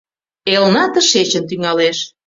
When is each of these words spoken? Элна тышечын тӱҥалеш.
Элна 0.53 0.83
тышечын 0.93 1.43
тӱҥалеш. 1.49 1.97